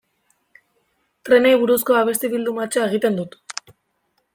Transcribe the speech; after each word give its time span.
Trenei 1.29 1.53
buruzko 1.65 1.99
abesti 2.01 2.33
bildumatxoa 2.35 2.89
egiten 2.93 3.23
dut. 3.23 3.41